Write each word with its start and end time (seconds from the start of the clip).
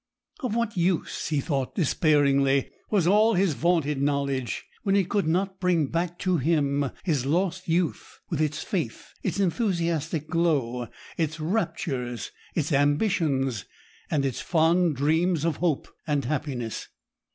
Of 0.39 0.55
what 0.55 0.75
use, 0.75 1.27
he 1.27 1.39
thought 1.41 1.75
despairingly, 1.75 2.71
was 2.89 3.05
all 3.05 3.35
his 3.35 3.53
vaunted 3.53 4.01
knowledge, 4.01 4.65
when 4.81 4.95
it 4.95 5.09
could 5.09 5.27
not 5.27 5.59
bring 5.59 5.91
back 5.91 6.17
to 6.21 6.37
him 6.37 6.89
his 7.03 7.27
lost 7.27 7.67
youth, 7.67 8.19
with 8.27 8.41
its 8.41 8.63
faith, 8.63 9.13
its 9.21 9.39
enthusiastic 9.39 10.27
glow, 10.27 10.87
its 11.17 11.39
raptures, 11.39 12.31
its 12.55 12.71
ambitions, 12.71 13.65
and 14.09 14.25
its 14.25 14.41
fond 14.41 14.95
dreams 14.95 15.45
of 15.45 15.57
hope 15.57 15.87
and 16.07 16.25
happiness? 16.25 16.87